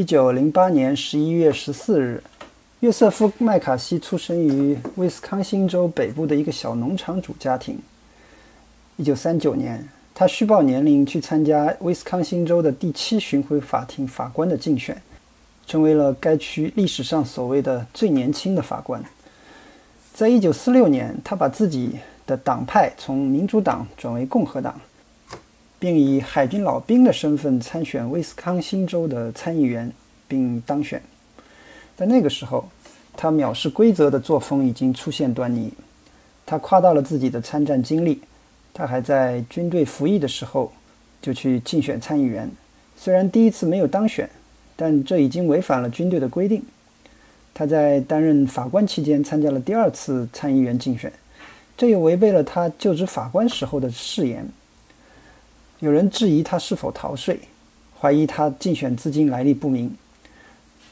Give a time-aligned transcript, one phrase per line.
[0.00, 2.22] 一九零八年十一月十四日，
[2.80, 7.78] 约瑟夫·麦卡锡出生于威斯康星州北部的一个小农场主家庭。
[8.96, 14.96] 一九三九年，他虚报年龄去参加威斯康星州的第七巡回法庭法官的竞选，
[15.66, 19.04] 成为了该区历史上所谓的最年轻的法官。
[20.14, 24.80] 在一九四六年，他把自己的党派从民主党转为共和党。
[25.80, 29.90] 并以海军老兵的身份参选威斯康星州的参议员，
[30.28, 31.02] 并当选。
[31.96, 32.68] 在那个时候，
[33.16, 35.72] 他藐视规则的作风已经出现端倪。
[36.46, 38.20] 他夸大了自己的参战经历。
[38.72, 40.72] 他还在军队服役的时候
[41.20, 42.48] 就去竞选参议员，
[42.96, 44.30] 虽然第一次没有当选，
[44.76, 46.62] 但这已经违反了军队的规定。
[47.52, 51.12] 他在担任法官期间参加了第二次参议员竞选，
[51.76, 54.46] 这也违背了他就职法官时候的誓言。
[55.80, 57.40] 有人质疑他是否逃税，
[57.98, 59.90] 怀疑他竞选资金来历不明。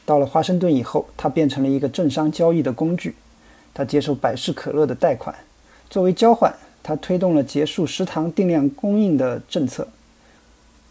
[0.03, 3.15] 到了华盛顿以后，他变成了一个政商交易的工具。
[3.71, 5.33] 他接受百事可乐的贷款，
[5.91, 9.87] 作为交换，他推动了结束食堂定量供应的政策。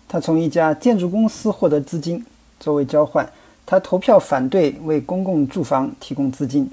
[0.06, 2.24] 他从一家建筑公司获得资金，
[2.60, 3.28] 作为交换，
[3.66, 6.70] 他投票反对为公共住房提供资金。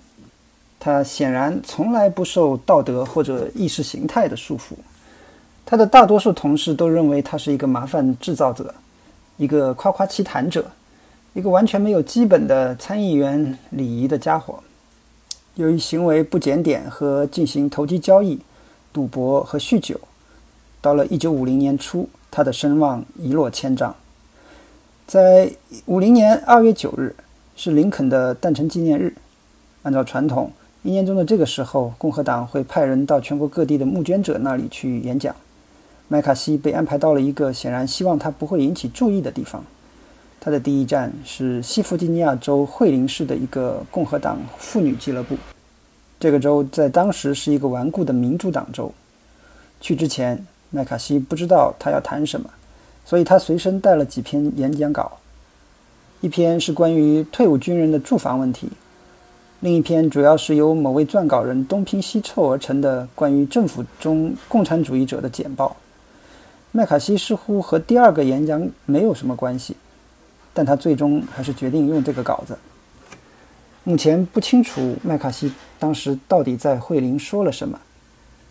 [0.80, 4.76] 他显然从来不受道德或者意识形态的束缚。
[5.66, 8.74] 他的大多数同事都认为他是一个麻烦制造者，
[9.38, 10.64] 一个夸夸其谈者，
[11.34, 14.60] 一个完全没有基本的参议员礼仪的家伙。
[15.56, 18.40] 由于行为不检点和进行投机交易、
[18.94, 20.00] 赌博和酗酒，
[20.82, 23.96] 到了1950年初，他的声望一落千丈。
[25.08, 25.50] 在
[25.88, 27.16] 50年2月9日
[27.56, 29.16] 是林肯的诞辰纪念日，
[29.82, 30.52] 按照传统，
[30.84, 35.36] 一年中的这个时候，共和党会派人到全国各地的募捐者那里去演讲。
[36.08, 39.64] 麦卡锡被安排到了一个显然希望他不会引起注意的地方。
[40.40, 45.36] 他的第一站是西弗吉尼亚州惠灵市的一个共和党妇女俱乐部。
[46.20, 48.94] 这个州在当时是一个顽固的民主党州。
[49.82, 52.48] 去之前，麦卡锡不知道他要谈什么，
[53.04, 55.18] 所以他随身带了几篇演讲稿。
[56.22, 58.70] 一篇是关于退伍军人的住房问题，
[59.60, 65.76] 另一篇主要是由某位撰稿人东拼西凑而成的关于政府中共产主义者的简报。
[66.76, 69.78] 麦卡锡似乎和第二个演讲没有什么关系，
[70.54, 72.58] 但他最终还是决定用这个稿子。
[73.86, 77.80] 目前不清楚麦卡锡当时到底在惠灵说了什么。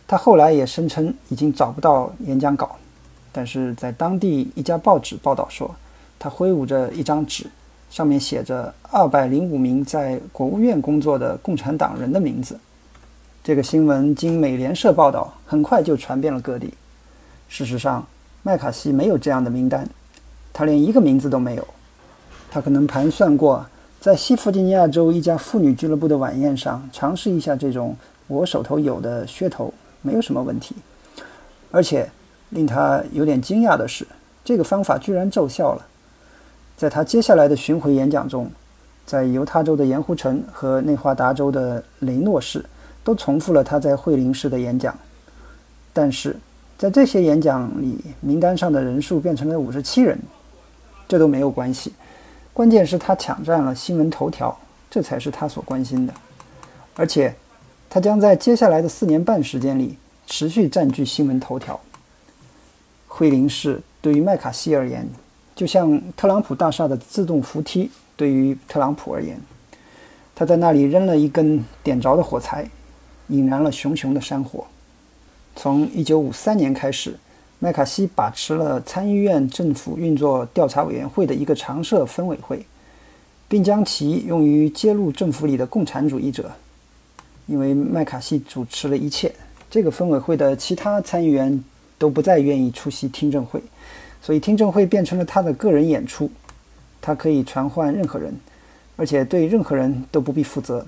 [0.09, 2.79] 他后来也声称已经找不到演讲稿，
[3.31, 5.77] 但是在当地一家报纸报道说，
[6.19, 7.45] 他挥舞着一张纸，
[7.91, 12.59] 上面写着二百零五名在国务院工作的共产党人的名字。
[13.43, 16.73] 这个新闻经美联社报道，很快就传遍了各地。
[17.47, 18.05] 事实上，
[18.47, 19.89] 麦卡锡没有这样的名单，
[20.53, 21.67] 他连一个名字都没有。
[22.51, 23.65] 他可能盘算过，
[24.03, 27.97] 在西弗吉尼亚州一家妇女俱乐部的晚宴上尝试一下这种
[28.27, 29.73] 我手头有的噱头，
[30.03, 30.77] 没有什么问题。
[31.71, 32.07] 而且
[32.51, 34.07] 令他有点惊讶的是，
[34.45, 35.87] 这个方法居然奏效了。
[36.77, 38.51] 在他接下来的巡回演讲中，
[39.07, 42.63] 在犹他州的盐湖城和内华达州的雷诺市，
[43.03, 44.95] 都重复了他在惠灵市的演讲，
[45.95, 46.37] 但是。
[46.85, 50.21] 在这些演讲里，名单上的人数变成了五十七人，
[51.09, 51.95] 这都没有关系。
[52.53, 54.55] 关键是他抢占了新闻头条，
[54.91, 56.13] 这才是他所关心的。
[56.95, 57.35] 而且，
[57.89, 59.97] 他将在接下来的四年半时间里
[60.27, 61.81] 持续占据新闻头条。
[63.09, 65.09] 惠灵市对于麦卡锡而言，
[65.57, 69.41] 就像特朗普大厦的自动扶梯对于特朗普而言。
[70.35, 72.69] 他在那里扔了一根点着的火柴，
[73.29, 74.67] 引燃了熊熊的山火。
[75.57, 77.17] 从1953年开始，
[77.59, 82.65] 麦卡锡把持了参议院政府运作调查委员会的一个常设分委会，
[83.49, 86.51] 并将其用于揭露政府里的共产主义者。
[87.47, 89.33] 因为麦卡锡主持了一切，
[89.71, 91.63] 这个分委会的其他参议员
[91.99, 93.63] 都不再愿意出席听证会，
[94.23, 96.31] 所以听证会变成了他的个人演出。
[97.01, 98.35] 他可以传唤任何人，
[98.97, 100.87] 而且对任何人都不必负责。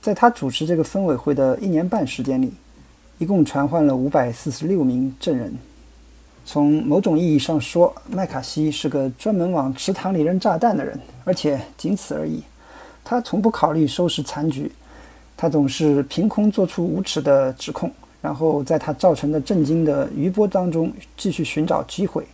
[0.00, 2.52] 在他主持这个分委会的一年半时间里，
[3.18, 5.52] 一共传唤了五百四十六名证人。
[6.46, 12.40] 从某种意义上说，麦卡锡是个专门往池塘里扔炸弹的人，而且仅此而已。
[13.04, 14.70] 他从不考虑收拾残局，
[15.36, 17.92] 他总是凭空做出无耻的指控，
[18.22, 22.24] 然后在他造成的震惊的余波当中继续寻找机会。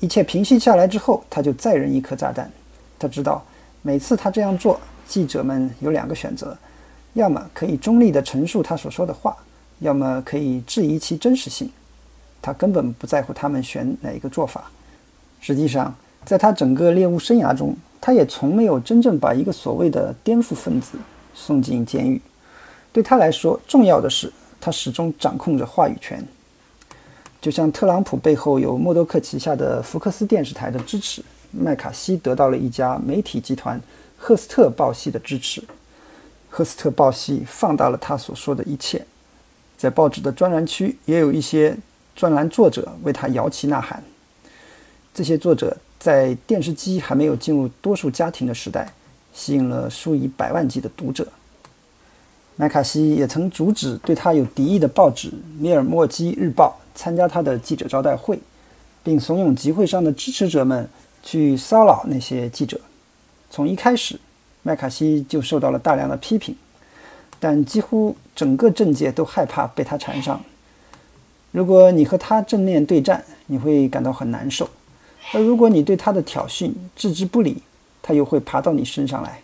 [0.00, 2.50] 一切平息下来之后，他就再扔一颗炸弹。
[2.98, 3.44] 他知道，
[3.82, 6.56] 每次他这样做，记者们有两个选择：
[7.12, 9.36] 要么可以中立地陈述他所说的话。
[9.80, 11.70] 要么可以质疑其真实性，
[12.40, 14.70] 他根本不在乎他们选哪一个做法。
[15.40, 15.94] 实际上，
[16.24, 20.98] 在他整个猎巫生涯中，他也从没有真正把一个所谓的颠覆分子
[21.34, 22.20] 送进监狱。
[22.92, 26.22] 对他来说，重要的是他始终掌控着话语权。
[27.40, 33.80] 就像特朗普背后有默多克旗下的福克斯电视台的支持，麦卡锡得到了一家媒体集团
[34.18, 35.62] 赫斯特报系的支持。
[36.50, 39.06] 赫斯特报系放大了他所说的一切，
[39.80, 41.74] 在报纸的专栏区也有一些
[42.14, 44.04] 专栏作者为他摇旗呐喊。
[45.14, 48.92] 这些作者在电视机还没有进入多数家庭的时代，
[49.32, 51.26] 吸引了数以百万计的读者。
[52.56, 55.28] 麦卡锡也曾阻止对他有敌意的报纸
[55.58, 56.78] 《米尔莫基日报》。
[56.92, 58.38] 参加他的记者招待会，
[59.02, 60.86] 并怂恿集会上的支持者们
[61.22, 62.78] 去骚扰那些记者。
[63.48, 64.20] 从一开始，
[64.62, 66.54] 麦卡锡就受到了大量的批评，
[67.40, 70.40] 但几乎整个政界都害怕被他缠上。
[71.50, 74.66] 如果你和他正面对战，你会感到很难受；
[75.32, 77.62] 而如果你对他的挑衅置之不理，
[78.00, 79.40] 他又会爬到你身上来。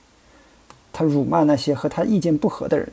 [0.93, 2.89] 他辱骂那些和他意见不合的人。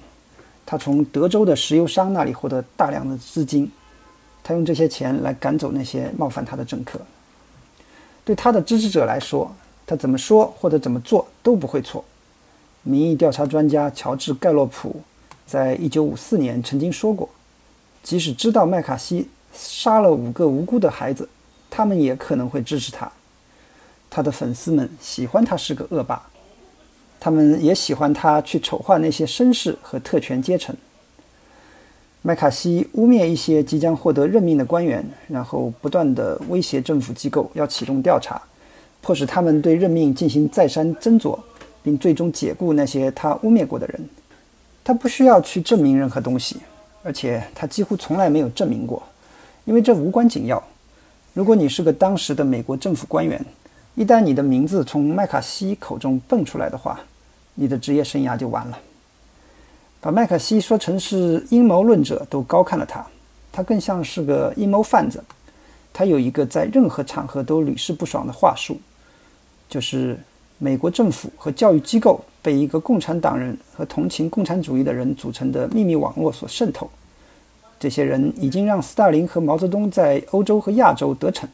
[0.65, 3.69] 他从德州的石油商那里获得大量的资金。
[4.41, 6.99] 他用这些钱来赶走那些冒犯他的政客。
[8.25, 9.53] 对他的支持者来说，
[9.85, 12.03] 他怎么说或者怎么做都不会错。
[12.83, 15.01] 民意调查专家乔治·盖洛普
[15.45, 17.29] 在一九五四年曾经说过
[18.03, 21.27] ：“即使知道麦卡锡杀了五个无辜的孩子，
[21.69, 23.11] 他们也可能会支持他。”
[24.09, 26.21] 他的粉丝们喜欢他是个恶霸，
[27.19, 30.75] 他们也喜欢他去丑化那些绅士和特权阶层。
[32.21, 38.41] 麦卡锡污蔑一些即将获得任命的官员，然后不断地威胁政府机构要启动调查，
[39.01, 41.37] 迫使他们对任命进行再三斟酌，
[41.83, 44.09] 并最终解雇那些他污蔑过的人。
[44.83, 46.57] 他不需要去证明任何东西，
[47.03, 49.03] 而且他几乎从来没有证明过，
[49.65, 50.61] 因为这无关紧要。
[51.33, 53.43] 如果你是个当时的美国政府官员，
[53.95, 56.99] 一旦你的名字从麦卡锡口中蹦出来的话，
[57.55, 58.79] 你的职业生涯就完了。
[60.01, 63.05] 把麦卡锡说成是阴谋论者，都高看了他。
[63.51, 65.23] 他更像是个阴谋贩子。
[65.93, 68.77] 他有一个在任何场合都屡试不爽的话术，
[69.69, 70.19] 就是
[70.57, 76.89] 美国政府和教育机构被一个共产党人和同情共产主义的人组成的秘密网络所渗透。
[77.79, 81.47] 这些人已经让斯大林和毛泽东在欧洲和亚洲得逞，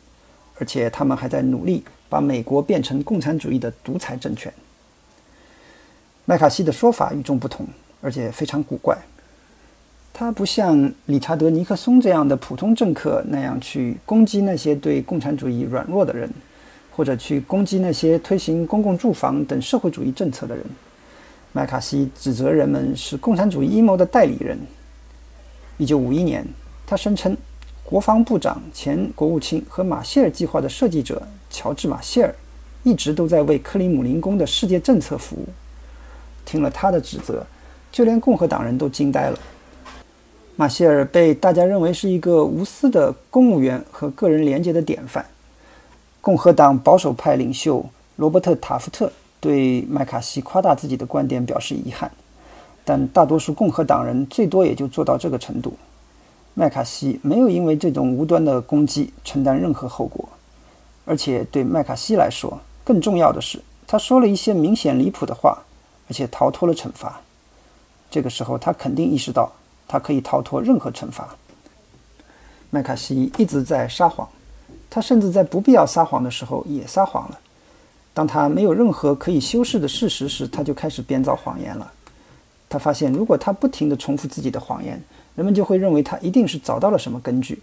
[0.58, 4.54] 而且他们还在努力把美国变成共产主义的独裁政权。
[6.26, 7.66] 麦卡锡的说法与众不同。
[8.02, 8.98] 而且非常古怪，
[10.14, 16.32] 他不像理查德·尼克松这样的普通政客那样去攻击那些对共产主义软弱的人，
[16.92, 20.66] 或者去攻击那些推行公共住房等社会主义政策的人。
[21.52, 24.58] 麦卡锡指责人们是共产主义阴谋的代理人。
[25.78, 26.46] 一九五一年，
[26.86, 27.36] 他声称，
[27.84, 32.36] 国防部长、前国务卿和马歇尔计划的设计者乔治·马歇尔
[32.84, 35.48] 一直都在为克里姆林宫的世界政策服务。
[36.46, 37.46] 听了他的指责。
[37.92, 39.40] 就连共和党人都惊呆了。
[40.56, 45.26] 马歇尔被大家认为是一个无私的公务员和个人廉洁的典范。
[46.22, 47.84] 共和党保守派领袖
[48.18, 52.12] 罗伯特·塔夫特对麦卡锡夸大自己的观点表示遗憾，
[52.84, 55.74] 但大多数共和党人最多也就做到这个程度。
[56.54, 60.28] 麦卡锡没有因为这种无端的攻击承担任何后果，
[61.06, 65.58] 而且对麦卡锡来说，更重要的是，他说了一些明显离谱的话，
[66.10, 67.22] 而且逃脱了惩罚。
[68.12, 69.50] 这个时候，他肯定意识到，
[69.88, 71.30] 他可以逃脱任何惩罚。
[72.72, 74.28] 麦卡锡一直在撒谎，
[74.90, 77.40] 他甚至在不必要撒谎的时候也撒谎了。
[78.14, 81.92] 当他没有任何可以修饰的事实时，他就开始编造谎言了。
[82.68, 85.02] 他发现，如果他不停地重复自己的谎言，
[85.36, 87.62] 人们就会认为他一定是找到了什么根据。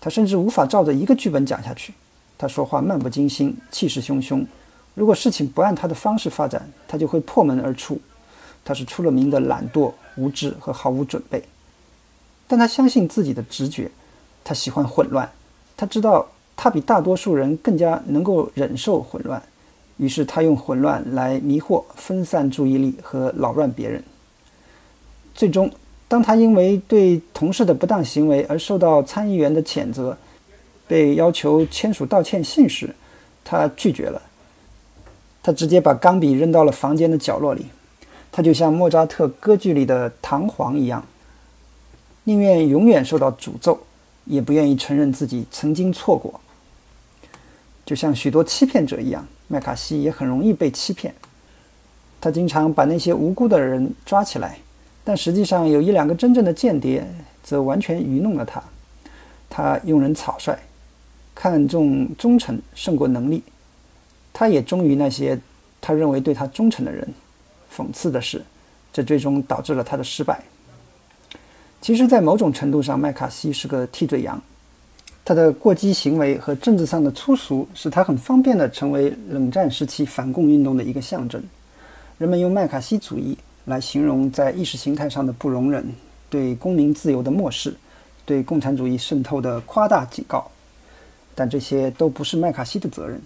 [0.00, 1.94] 他甚至无法照着一个剧本讲下去。
[2.36, 4.44] 他说话漫不经心，气势汹汹。
[4.94, 8.00] 如果事情不按他的方式发展，他就会破门而出。
[8.64, 11.40] 他是出了名的懒惰、无知和毫无准备，
[12.48, 13.88] 但他相信自己的直觉，
[14.42, 15.30] 他喜欢混乱，
[15.76, 19.42] 他知道他比大多数人更加能够忍受混乱，
[19.98, 24.02] 于是他用混乱来迷惑、分散注意力和扰乱别人。
[25.34, 25.70] 最终，
[26.08, 30.16] 当他因为对同事的不当行为而受到参议员的谴责，
[30.88, 32.94] 被要求签署道歉信时，
[33.44, 34.22] 他拒绝了，
[35.42, 37.66] 他直接把钢笔扔到了房间的角落里。
[38.32, 41.04] 他就像莫扎特歌剧里的弹簧一样，
[42.24, 43.78] 宁愿永远受到诅咒，
[44.26, 46.40] 也不愿意承认自己曾经错过。
[47.84, 51.14] 就像许多欺骗者一样，麦卡锡也很容易被欺骗。
[52.20, 54.58] 他经常把那些无辜的人抓起来，
[55.04, 57.06] 但实际上有一两个真正的间谍
[57.42, 58.62] 则完全愚弄了他。
[59.48, 60.58] 他用人草率，
[61.34, 63.42] 看重忠诚胜过能力，
[64.32, 65.38] 他也忠于那些
[65.80, 67.08] 他认为对他忠诚的人。
[67.72, 68.42] 讽刺的是，
[68.92, 70.42] 这最终导致了他的失败。
[71.80, 74.40] 其实，在某种程度上，麦卡锡是个替罪羊。
[75.24, 81.42] 他的过激行为和政治上的粗俗，使他很方便地成为冷战时期反共运动的一个象征。
[82.18, 85.84] 人们用麦卡锡主义来形容在意识形态上的不容忍、
[86.30, 87.76] 对公民自由的漠视、
[88.24, 90.48] 对共产主义渗透的夸大警告。
[91.34, 93.20] 但这些都不是麦卡锡的责任。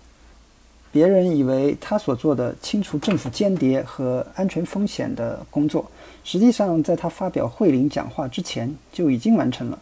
[0.92, 5.88] 别人以为他所做的清除政府间谍和安全风险的工作，
[6.24, 9.78] 实际上在他发表会领讲话之前就已经完成了。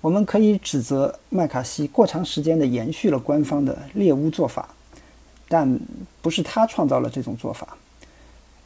[0.00, 4.68] 我们可以指责麦卡锡过长时间地延续了官方的猎巫做法，
[5.48, 5.78] 但
[6.20, 7.76] 不是他创造了这种做法。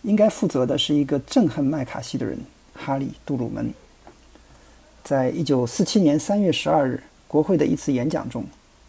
[0.03, 2.39] 应该负责的是一个憎恨麦卡锡的人——
[2.75, 3.73] 哈利·杜鲁门。
[5.03, 8.45] 在一九四七年三月十二日国会的一次演讲中，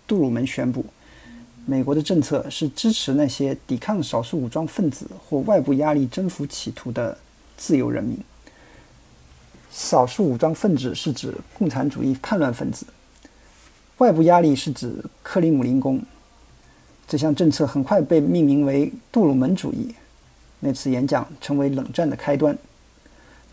[0.05, 0.86] 杜鲁门宣布，
[1.69, 7.17] 美国的政策是支持那些抵抗少数武装分子或外部压力征服企图的
[7.57, 8.17] 自由人民。
[9.69, 12.86] 少数武装分子是指共产主义叛乱分子，
[13.97, 16.01] 外部压力是指克里姆林宫。
[17.05, 19.93] 这项政策很快被命名为“杜鲁门主义”。
[20.62, 22.57] 那次演讲成为冷战的开端。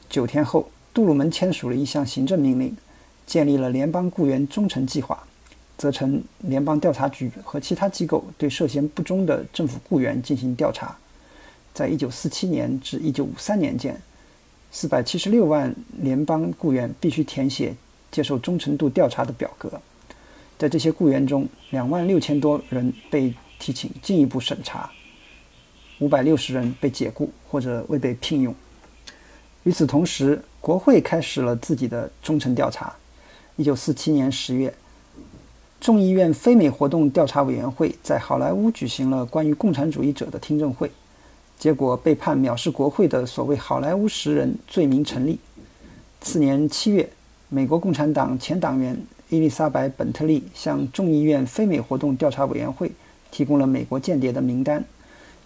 [0.08, 2.76] 九天后，杜鲁门签署了一项行政命令，
[3.26, 5.26] 建立了联邦雇员忠诚计划，
[5.76, 10.96] 责成联邦调查局和其他机构对涉嫌不忠的政府雇员进行调查。
[11.72, 14.00] 在一九四七年至一九五三年间。
[14.76, 17.72] 四百七十六万联邦雇员必须填写
[18.10, 19.80] 接受忠诚度调查的表格，
[20.58, 24.90] 在这些雇员中，两万六千多人被提请进一步审查，
[26.00, 28.52] 五百六十人被解雇或者未被聘用。
[29.62, 32.92] 与此同时，国会开始了自己的忠诚调查。
[33.54, 34.74] 一九四七年十月，
[35.84, 40.90] 众议院非美活动调查委员会在好莱坞举行了关于共产主义者的听证会。
[41.58, 45.38] 结果被判藐视国会的所谓“好莱坞十人”罪名成立。
[46.22, 47.06] 次年七月，
[47.50, 48.98] 美国共产党前党员
[49.28, 52.90] 伊丽莎白·本特利向众议院非美活动调查委员会
[53.30, 54.82] 提供了美国间谍的名单，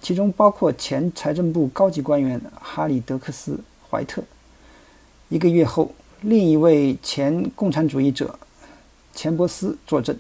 [0.01, 3.55] 其中包括前财政部高级官员哈里·德克斯·
[3.91, 4.23] 怀特。
[5.31, 5.91] 一个月后，
[6.21, 8.39] 另一位前共产主义者
[9.13, 10.17] 钱伯斯作证，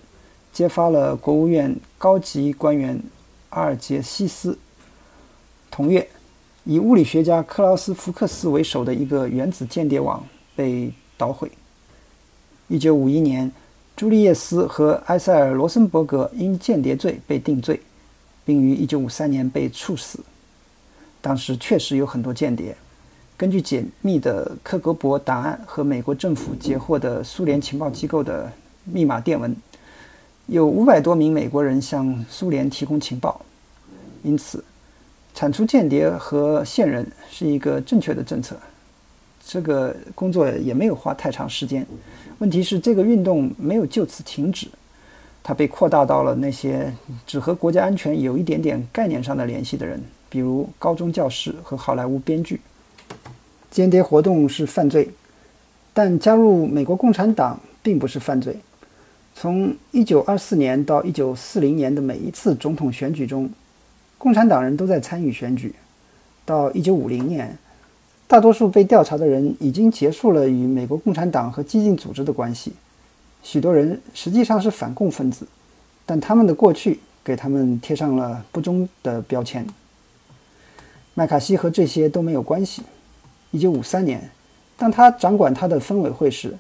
[0.58, 3.00] 揭发了国务院高级官员
[3.50, 4.58] 阿尔杰西斯。
[5.70, 6.08] 同月，
[6.64, 11.48] 以物理学家克劳斯·福克斯为首的一个原子间谍网被捣毁。
[12.70, 13.52] 1951年，
[13.94, 17.80] 朱利叶斯和埃塞尔·罗森伯格因间谍罪被定罪，
[18.44, 20.18] 并于1953年被处死。
[21.20, 22.76] 当时确实有很多间谍。
[23.36, 29.54] 根据解密的克格勃档案和美国政府截获的苏联情报机构的密码电文，
[30.48, 33.40] 有五百多名美国人向苏联提供情报。
[34.22, 34.62] 因此。
[35.34, 38.56] 铲除间谍和线人是一个正确的政策，
[39.46, 41.86] 这个工作也没有花太长时间。
[42.38, 44.66] 问题是，这个运动没有就此停止，
[45.40, 46.92] 它被扩大到了那些
[47.24, 52.60] 只和国家安全有一点点概念上的联系的人，比如高中教师和好莱坞编剧。
[53.70, 55.08] 间谍活动是犯罪，
[55.94, 58.56] 但加入美国共产党并不是犯罪。
[59.40, 63.48] 从1924年到1940年的每一次总统选举中。
[64.18, 65.72] 共产党人都在参与选举。
[66.44, 67.56] 到1950年，
[68.26, 72.72] 大多数被调查的人已经结束了与美国共产党和激进组织的关系。
[73.44, 75.46] 许多人实际上是反共分子，
[76.04, 79.64] 但他们的过去给他们贴上了不忠的标签。
[81.14, 82.82] 麦卡锡和这些都没有关系。
[83.52, 84.30] 1953年，
[84.76, 86.56] 当他掌管他的分委会时，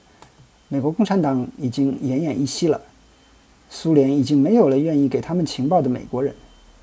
[0.68, 2.80] 美国共产党已经奄奄一息了。
[3.70, 6.34] 苏联已经没有了愿意给他们情报的美国人。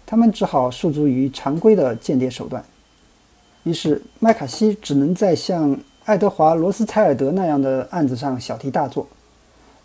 [0.05, 2.63] 他们只好诉诸于常规的间谍手段，
[3.63, 9.07] 于是麦卡锡只能在像爱德华·罗斯柴尔德那样的案子上小题大做。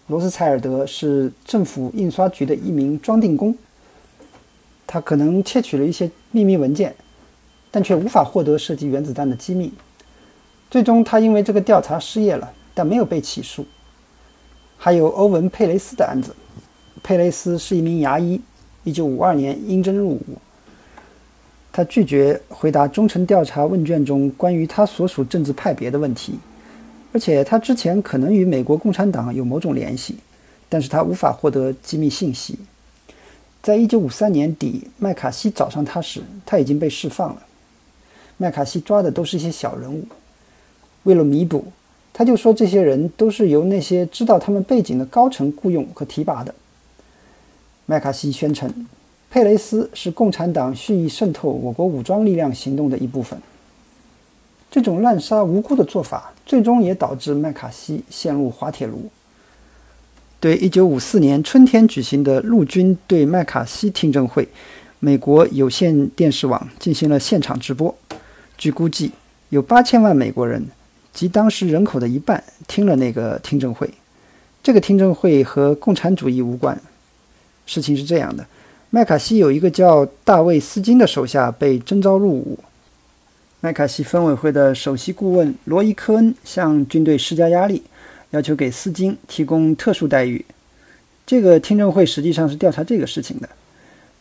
[0.08, 3.56] 罗斯柴尔德是政府印刷局的一名装订工，
[4.86, 6.94] 他可能窃取了一些秘密文件，
[7.70, 9.72] 但却无法获得涉及原子弹的机密。
[10.70, 13.64] 最终，他因为这个调查失业了，但没有被起诉。
[14.82, 16.34] 还有欧文·佩雷斯的案子，
[17.02, 18.40] 佩雷斯是一名牙医。
[18.82, 20.22] 一九五二年应征入伍，
[21.70, 26.38] 他拒绝回答忠诚调查问卷中关于他所属政治派别的问题，
[27.12, 30.16] 而且他之前可能与美国共产党有某种联系，
[30.70, 32.58] 但是他无法获得机密信息。
[33.62, 37.42] 在一九五三年底，麦卡锡找上他时，他已经被释放了。
[38.38, 40.06] 麦卡锡抓的都是一些小人物，
[41.02, 41.70] 为了弥补，
[42.20, 46.54] 他就说这些人都是由那些知道他们背景的高层雇佣和提拔的。
[47.86, 48.70] 麦卡锡宣称，
[49.30, 53.40] 佩雷斯是共产党蓄意渗透我国武装力量行动的一部分。
[54.70, 59.08] 这种滥杀无辜的做法，最终也导致麦卡锡陷入滑铁卢。
[60.38, 64.46] 对1954年春天举行的陆军对麦卡锡听证会，
[64.98, 67.96] 美国有线电视网进行了现场直播。
[68.58, 69.10] 据估计，
[69.48, 70.62] 有8000万美国人，
[71.20, 73.90] 及当时人口的一半，听了那个听证会。
[74.62, 76.80] 这个听证会和共产主义无关。
[77.66, 78.46] 事情是这样的：
[78.88, 82.58] 麦卡锡有一个叫大卫·斯金的手下被征召入伍。
[83.60, 87.82] 麦卡锡分委会的首席顾问罗伊·科恩向军队施加压力，
[88.30, 90.42] 要求给斯金提供特殊待遇。
[91.26, 93.48] 这个听证会实际上是调查这个事情的。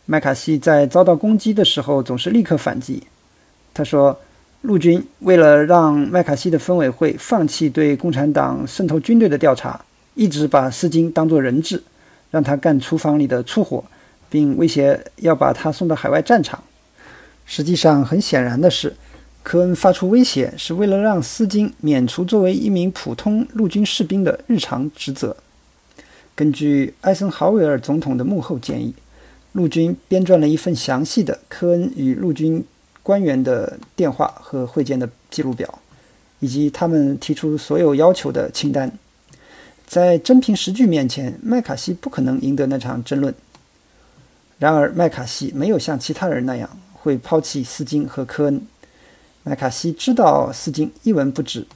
[0.04, 3.02] 麦卡锡在遭到攻击的时候总是立刻反击。
[3.72, 4.20] 他说
[4.62, 11.82] ：“陆军为了让麦卡锡的分委会放弃对共产党渗透军队的调查，一直把斯金当作人质，
[12.30, 13.84] 让他干厨房里的粗活，
[14.28, 16.62] 并威胁要把他送到海外战场。
[17.46, 18.94] 实际上，很显然的是。”
[19.42, 25.34] 科恩发出威胁，是为了让斯金免除作为一名普通陆军士兵的日常职责。
[26.34, 28.94] 根据艾森豪威尔总统的幕后建议，
[29.52, 32.62] 陆军编撰了一份详细的科恩与陆军
[33.02, 35.78] 官员的电话和会见的记录表，
[36.38, 38.90] 以及他们提出所有要求的清单。
[39.86, 43.34] 在真凭实据面前，麦卡锡不可能赢得那场争论。
[44.58, 48.60] 然而，麦卡锡没有像其他人那样会抛弃斯金和科恩。
[49.42, 51.66] 麦卡锡知道斯金一文不值，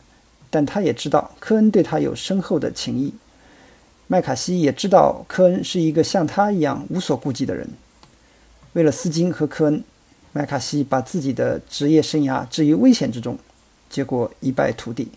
[0.50, 3.12] 但他也知道科恩对他有深厚的情谊。
[4.06, 7.66] 麦卡锡也知道科恩是一个像他一样无所顾忌的人。
[8.74, 9.82] 为了斯金和科恩，
[10.36, 13.38] 麦卡锡把自己的职业生涯置于危险之中，
[13.88, 15.08] 结果一败涂地。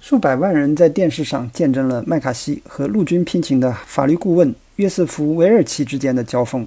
[0.00, 6.66] 数百万人在电视上见证了麦卡锡和陆军聘请的法律顾问约瑟夫·韦尔奇之间的交锋。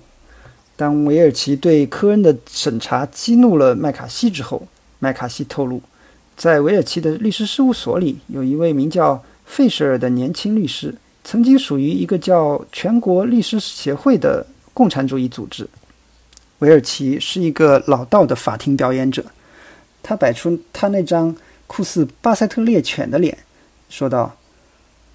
[0.75, 4.67] 当韦尔奇对科恩的审查激怒了麦卡锡之后，
[4.99, 5.81] 麦卡锡透露，
[6.37, 14.45] 在韦尔奇的律师事务所里有一位名叫费舍尔的年轻律师，曾经属于一个叫全国律师协会的
[14.75, 15.67] 共产主义组织。
[16.59, 19.25] 韦尔奇是一个老道的法庭表演者，
[20.01, 21.35] 他摆出他那张
[21.67, 23.37] 酷似巴塞特猎犬的脸，
[23.89, 24.35] 说道：“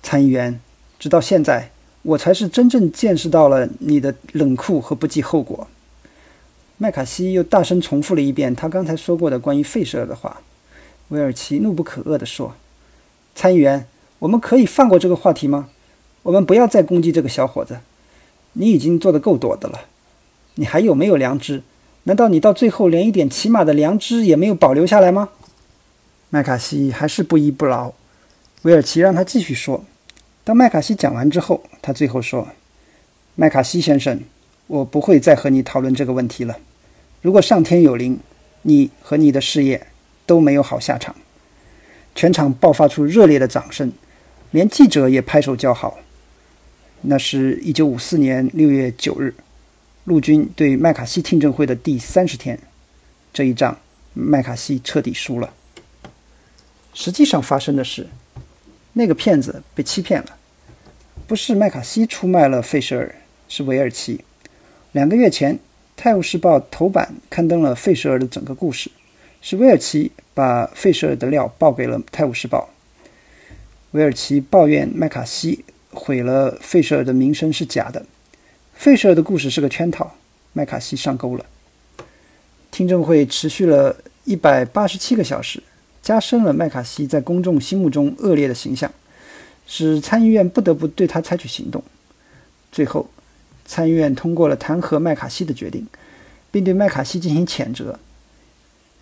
[0.02, 0.60] 参议员，
[0.98, 1.70] 直到现在。”
[2.02, 5.68] 我才是真正见识到了你的冷酷和不计后果。
[6.78, 10.40] 麦卡锡又大声重复了一遍他刚才说过的关于费舍尔的话。
[11.08, 12.54] 威尔奇怒不可遏地说
[13.36, 13.86] ：“参议员，
[14.20, 15.68] 我们可以放过这个话题吗？
[16.22, 17.80] 我们不要再攻击这个小伙子。
[18.54, 19.80] 你已经做得够多的了。
[20.60, 21.62] 你还有没有良知？
[22.02, 25.30] 难道你到最后连一点起码的良知也没有保留下来吗？”
[26.28, 27.94] 麦卡锡还是不依不饶。
[28.62, 29.82] 威尔奇让他继续说。
[30.44, 32.46] 当麦卡锡讲完之后，他最后说
[33.34, 34.20] ：“麦卡锡先生，
[34.66, 36.58] 我不会再和你讨论这个问题了。
[37.22, 38.20] 如果上天有灵，
[38.62, 39.86] 你和你的事业
[40.26, 41.16] 都没有好下场。”
[42.14, 43.90] 全场爆发出热烈的掌声，
[44.50, 45.98] 连记者也拍手叫好。
[47.00, 49.34] 那是一九五四年六月九日，
[50.04, 52.58] 陆军对麦卡锡听证会的第三十天。
[53.32, 53.78] 这一仗，
[54.14, 55.52] 麦卡锡彻底输了。
[56.92, 58.08] 实际上发生的是，
[58.94, 60.36] 那个骗子被欺骗了。
[61.26, 63.14] 不是麦卡锡出卖了费舍尔，
[63.48, 64.24] 是韦尔奇。
[64.92, 65.54] 两个月前，
[65.96, 68.90] 《泰晤士报》头版刊登了费舍尔的整个故事，
[69.40, 72.70] 是韦尔奇把费舍尔的料报给了《泰晤士报》。
[73.92, 78.04] 韦尔奇抱怨麦卡锡毁了费舍尔的名声是假的，
[78.80, 80.10] 费舍尔的故事是个圈套，
[80.54, 81.44] 麦卡锡上钩了。
[82.70, 85.62] 听证会持续了一百八十七个小时，
[86.02, 88.90] 加深了麦卡锡在公众心目中恶劣的形象。
[89.66, 91.84] 使参议院不得不对他采取行动。
[92.72, 93.10] 最后，
[93.66, 95.86] 参议院通过了弹劾麦卡锡的决定，
[96.50, 97.98] 并对麦卡锡进行谴责，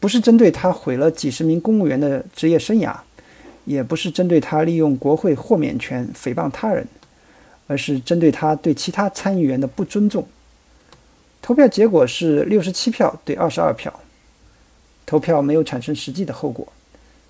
[0.00, 2.96] 不是针对他毁了几十名公务员的职业生涯，
[3.64, 6.84] 也不是针对他利用国会豁免权诽谤他人，
[7.68, 10.26] 而是针对他对其他参议员的不尊重。
[11.40, 14.00] 投票结果是六十七票对二十二票，
[15.06, 16.66] 投票没有产生实际的后果。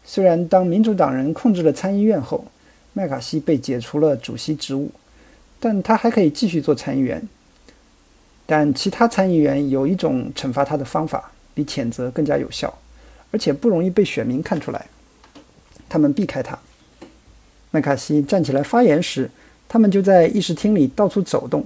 [0.03, 2.47] 虽然当民主党人控制了参议院后，
[2.95, 4.91] 麦卡锡被解除了主席职务，
[5.61, 7.29] 但他还可以继续做参议员。
[8.47, 12.79] 但其他参议员有一种惩罚他的方法，比谴责更加有效，
[13.31, 14.87] 而且不容易被选民看出来。
[15.89, 16.59] 他们避开他。
[17.71, 19.31] 麦卡锡站起来发言时，
[19.69, 21.61] 他们就在议事厅里到处走动；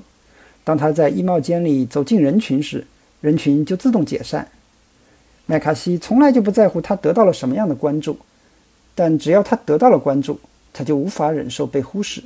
[0.65, 2.85] 当他在衣帽间里走进人群时，
[3.21, 4.49] 人群就自动解散。
[5.47, 8.17] 麦卡锡从来就不在乎他得到了什么样的关注，
[8.95, 10.39] 但只要他得到了关注。
[10.75, 12.25] 他就无法忍受被忽视。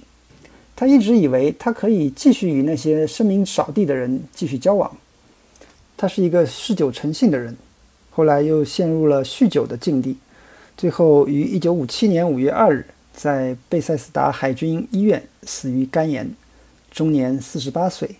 [0.77, 4.97] 他一直以为他可以继续与那些声名扫地的人继续交往。
[5.97, 7.57] 他是一个嗜酒成性的人，
[8.11, 10.17] 后来又陷入了酗酒的境地，
[10.77, 12.87] 最后于1957年5月2日
[13.17, 16.31] 在贝塞斯达海军医院死于肝炎，
[16.91, 18.17] 终年48岁。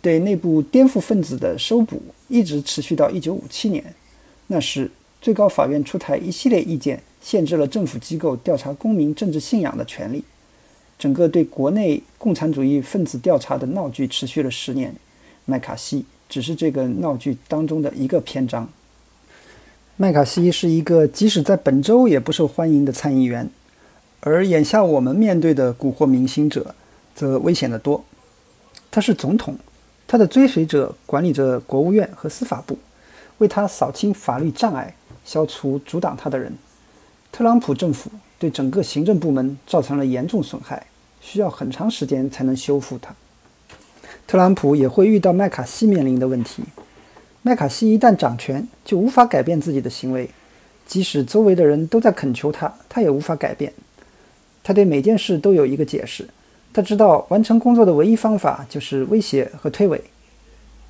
[0.00, 3.94] 对内部颠覆分子的收捕一直持续到1957年，
[4.46, 4.88] 那时
[5.20, 10.22] 最高法院出台一系列意见，限制了政府机构调查公民政治信仰的权利。
[10.96, 14.94] 整个对国内共产主义分子调查的闹剧持续了十年，
[15.44, 18.70] 麦卡锡只是这个闹剧当中的一个篇章。
[19.96, 23.50] 麦卡锡是一个即使在本州也不受欢迎的参议员，
[24.28, 26.74] 而眼下我们面对的蛊惑明星者
[27.14, 28.04] 则危险得多。
[28.90, 29.56] 他是总统，
[30.08, 32.76] 他的追随者管理着国务院和司法部，
[33.38, 36.52] 为他扫清法律障碍，消除阻挡他的人。
[37.30, 38.10] 特朗普政府。
[38.38, 40.86] 对整个行政部门造成了严重损害，
[41.22, 43.14] 需要很长时间才能修复它。
[44.26, 46.62] 特朗普也会遇到麦卡锡面临的问题。
[47.40, 50.28] 麦卡锡一旦掌权，就无法改变自己的行为，
[50.86, 53.72] 即使周围的人都在恳求他，他也无法改变。
[54.66, 56.28] 他对每件事都有一个解释。
[56.72, 60.00] 他知道完成工作的唯一方法就是威胁和推诿。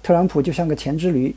[0.02, 1.34] 特朗普就像个前之驴，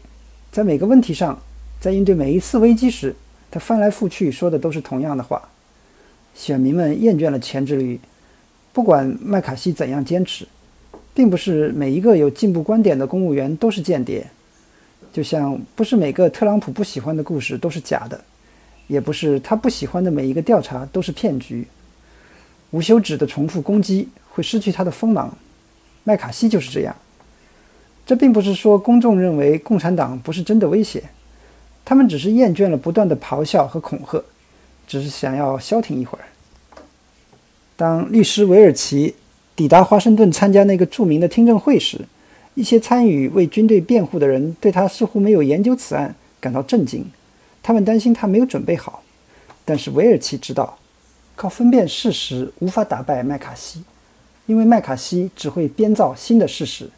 [0.50, 1.38] 在每个问题上，
[1.82, 3.14] 在应对每一次危机时，
[3.52, 5.50] 他翻来覆去说的都是同样的话。
[6.34, 8.00] 选民们厌倦了前之驴，
[8.72, 10.48] 不管麦卡锡怎样坚持，
[11.14, 14.26] 并不是每一个有进步观点的公务员都是间谍，
[15.12, 18.24] 就像不是每个特朗普不喜欢的故事都是假的，
[18.88, 21.68] 也不是他不喜欢的每一个调查都是骗局。
[22.72, 25.38] 无休止的重复攻击会失去他的锋芒，
[26.04, 26.96] 麦卡锡就是这样。
[28.06, 31.04] 这并不是说公众认为共产党不是真的威胁，
[31.86, 34.24] 他们只是厌倦了不断的咆哮和恐吓。
[34.88, 36.26] 只是想要消停一会儿。
[37.76, 39.14] 当律师韦尔奇
[39.56, 42.08] 抵达华盛顿参加那个著名的听证会时，
[42.56, 47.06] 一些参与为军队辩护的人对他似乎没有研究此案感到震惊，
[47.62, 49.04] 他们担心他没有准备好。
[49.64, 50.80] 但是韦尔奇知道，
[51.40, 53.82] 靠分辨事实无法打败麦卡锡，
[54.46, 56.90] 因为麦卡锡只会编造新的事实。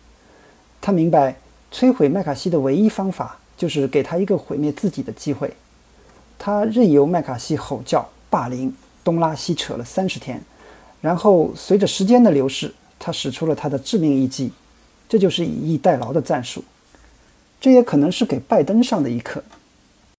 [0.82, 1.36] 他明白，
[1.72, 5.54] 摧毁麦卡锡的唯一方法就是给他一个毁灭自己的机会。
[6.40, 10.42] 他任由麦卡锡吼叫、霸凌、东拉西扯了三十天，
[11.02, 14.52] 然后随着时间的流逝，他使出了他的致命一击，
[15.08, 16.64] 这就是以逸待劳的战术。
[17.60, 19.44] 这也可能是给拜登上的一课。